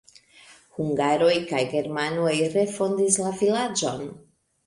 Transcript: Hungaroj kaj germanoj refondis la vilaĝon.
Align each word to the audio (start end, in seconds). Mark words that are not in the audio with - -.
Hungaroj 0.77 1.33
kaj 1.51 1.59
germanoj 1.75 2.33
refondis 2.55 3.21
la 3.27 3.35
vilaĝon. 3.43 4.03